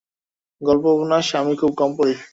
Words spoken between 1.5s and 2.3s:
খুব কম পড়ি।